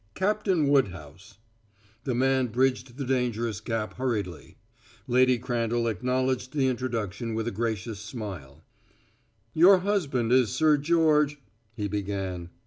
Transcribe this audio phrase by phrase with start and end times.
[0.15, 1.37] Captain Woodhouse."
[2.05, 4.57] The man bridged the dangerous gap hurriedly.
[5.05, 8.63] Lady Crandall acknowledged the introduction with a gracious smile.
[9.53, 11.37] "Your husband is Sir George"
[11.77, 12.49] he began.